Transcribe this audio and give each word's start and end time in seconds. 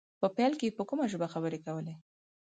په 0.21 0.27
پيل 0.35 0.53
کې 0.59 0.65
يې 0.69 0.75
په 0.77 0.83
کومه 0.89 1.05
ژبه 1.11 1.27
خبرې 1.33 1.59
کولې. 1.65 1.95